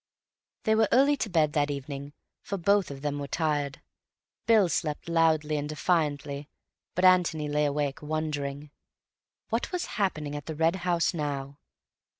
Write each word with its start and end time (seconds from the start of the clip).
They 0.63 0.73
were 0.73 0.87
early 0.91 1.15
to 1.17 1.29
bed 1.29 1.53
that 1.53 1.69
evening, 1.69 2.13
for 2.41 2.57
both 2.57 2.89
of 2.89 3.03
them 3.03 3.19
were 3.19 3.27
tired. 3.27 3.83
Bill 4.47 4.67
slept 4.67 5.07
loudly 5.07 5.57
and 5.57 5.69
defiantly, 5.69 6.49
but 6.95 7.05
Antony 7.05 7.47
lay 7.47 7.65
awake, 7.67 8.01
wondering. 8.01 8.71
What 9.49 9.71
was 9.71 9.85
happening 10.01 10.35
at 10.35 10.47
the 10.47 10.55
Red 10.55 10.77
House 10.77 11.13
now? 11.13 11.59